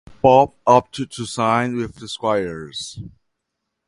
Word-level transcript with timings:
Paultz 0.19 0.55
opted 0.65 1.11
to 1.11 1.27
sign 1.27 1.75
with 1.75 1.97
the 1.97 2.07
Squires. 2.07 2.97